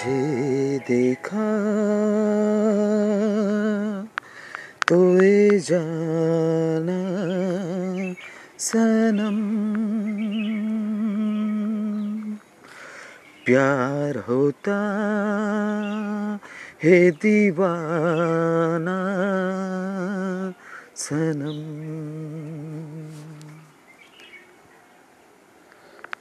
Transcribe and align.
तुझे 0.00 0.78
देखा 0.78 1.46
तो 4.88 4.98
ये 5.22 5.58
जाना 5.58 7.00
सनम। 8.58 9.36
प्यार 13.46 14.16
होता 14.28 14.78
हे 16.84 17.10
दीवाना 17.10 18.98
सनम। 20.96 21.60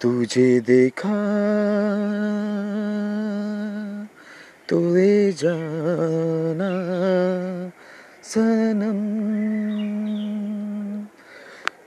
तुझे 0.02 0.60
देखा 0.60 1.18
तो 4.70 4.80
जाना 5.32 6.72
सनम। 8.24 9.20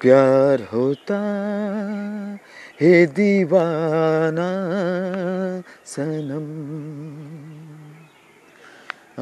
प्यार 0.01 0.69
होता 0.73 1.19
है 2.81 3.07
दीवाना 3.07 4.51
सनम। 5.87 6.73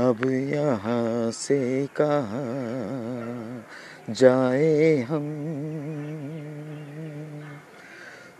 अब 0.06 0.31
यहाँ 0.31 1.31
से 1.31 1.86
कहा 2.00 2.44
जाए 4.11 4.97
हम? 4.97 5.44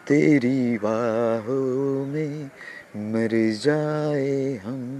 तेरी 0.09 0.79
बाहों 0.79 2.07
में 2.07 2.51
मर 2.97 3.51
जाए 3.65 4.61
हम। 4.65 5.00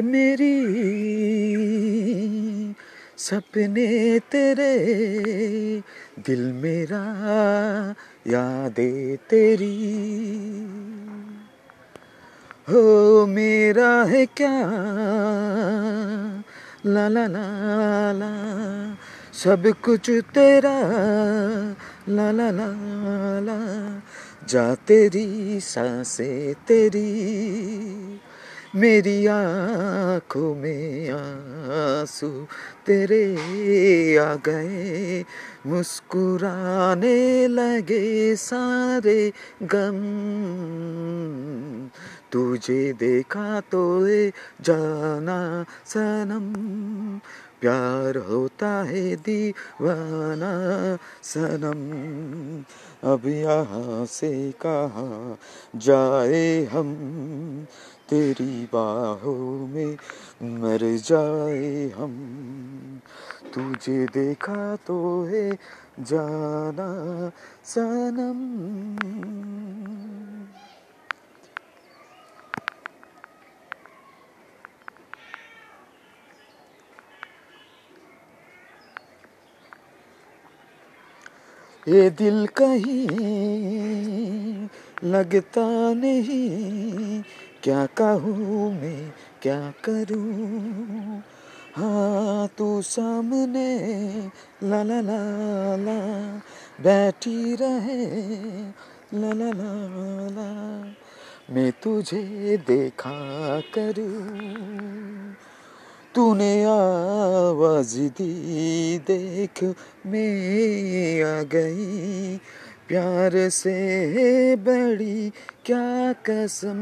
मेरी 0.00 0.64
सपने 3.18 4.18
तेरे 4.18 4.76
दिल 6.18 6.52
मेरा 6.52 7.04
यादें 8.26 9.16
तेरी। 9.16 9.94
हो 12.68 13.26
मेरा 13.26 14.04
है 14.04 14.26
क्या? 14.26 14.60
ला 16.86 17.08
ला 17.08 17.26
ला 17.26 18.12
ला, 18.12 18.94
सब 19.32 19.66
कुछ 19.84 20.10
तेरा। 20.10 20.80
ला 22.08 22.32
ला 22.32 22.50
ला 22.50 22.66
ला, 23.40 24.00
जा 24.48 24.74
तेरी 24.74 25.60
साँसें 25.60 26.54
तेरी। 26.54 28.20
मेरी 28.76 29.26
आँखों 29.26 30.54
में 30.54 31.10
आँसू 31.10 32.28
तेरे 32.86 33.34
आ 34.18 34.34
गए। 34.34 35.24
मुस्कुराने 35.66 37.46
लगे 37.46 38.36
सारे 38.36 39.32
गम। 39.62 39.98
तुझे 42.32 42.92
देखा 42.92 43.60
तो 43.60 44.06
जाना 44.60 45.64
सनम। 45.86 46.52
प्यार 47.60 48.16
होता 48.16 48.68
है 48.68 49.16
दीवाना 49.16 50.96
सनम। 51.22 51.78
अब 53.12 53.26
यहाँ 53.26 54.06
से 54.06 54.52
कहा 54.52 55.38
जाए 55.76 56.64
हम? 56.64 56.94
तेरी 58.08 58.68
बाहों 58.72 59.68
में 59.68 59.96
मर 60.42 60.78
जाए 60.82 61.90
हम। 61.90 62.14
तुझे 63.54 64.06
देखा 64.06 64.76
तो 64.76 65.24
है 65.24 65.52
जाना 66.00 67.30
सनम। 67.64 68.38
ये 81.88 82.10
दिल 82.10 82.46
कहीं 82.46 83.08
लगता 85.04 85.94
नहीं। 85.94 87.22
क्या 87.62 87.86
कहूँ 87.86 88.72
मैं, 88.72 89.12
क्या 89.42 89.74
करूँ? 89.84 91.22
हाँ 91.74 92.48
तू 92.58 92.82
सामने, 92.82 93.78
ला 94.62 94.82
ला 94.82 95.00
ला 95.00 95.18
ला, 95.76 95.98
बैठी 96.80 97.54
रहे, 97.54 98.06
ला 99.14 99.32
ला 99.32 99.50
ला 99.52 100.28
ला। 100.28 100.84
मैं 101.50 101.72
तुझे 101.72 102.56
देखा 102.66 103.14
करूँ 103.60 104.38
तूने 106.18 106.64
आवाज़ 106.64 107.98
दी, 107.98 108.98
देख 108.98 109.62
मैं 110.06 111.22
आ 111.22 111.42
गई। 111.42 112.36
प्यार 112.88 113.48
से 113.48 113.76
बड़ी 114.56 115.30
क्या 115.64 116.12
कसम, 116.26 116.80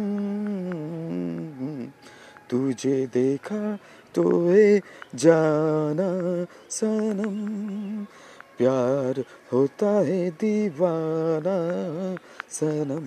तुझे 2.51 2.97
देखा 3.07 3.79
तो 4.15 4.25
ए 4.51 4.81
जाना 5.15 6.11
सनम। 6.71 7.37
प्यार 8.59 9.25
होता 9.53 9.91
है 10.01 10.31
दीवाना 10.31 11.59
सनम। 12.51 13.07